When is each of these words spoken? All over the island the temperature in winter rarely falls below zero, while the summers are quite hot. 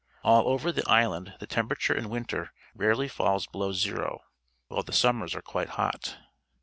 All 0.23 0.47
over 0.47 0.71
the 0.71 0.83
island 0.89 1.35
the 1.39 1.45
temperature 1.45 1.93
in 1.93 2.09
winter 2.09 2.53
rarely 2.73 3.07
falls 3.07 3.45
below 3.45 3.71
zero, 3.71 4.23
while 4.67 4.81
the 4.81 4.93
summers 4.93 5.35
are 5.35 5.43
quite 5.43 5.69
hot. 5.77 6.17